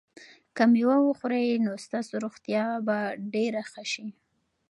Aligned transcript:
که 0.55 0.63
مېوه 0.71 0.97
وخورئ 1.07 1.47
نو 1.65 1.71
ستاسو 1.85 2.13
روغتیا 2.25 2.65
به 2.87 2.97
ډېره 3.33 3.61
ښه 3.71 3.83
شي. 3.91 4.07